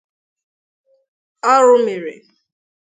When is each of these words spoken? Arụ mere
Arụ 1.53 1.75
mere 1.85 2.13